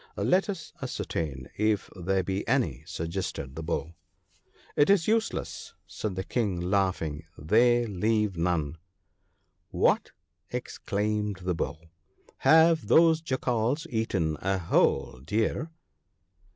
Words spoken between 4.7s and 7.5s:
It is useless,' said the King, laughing, —*